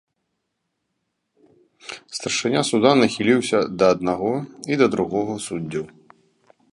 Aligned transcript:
Старшыня 2.19 2.63
суда 2.71 2.91
нахіліўся 3.03 3.57
да 3.83 3.93
аднаго 3.97 4.31
і 4.73 4.81
да 4.83 4.91
другога 4.97 5.33
суддзяў. 5.47 5.85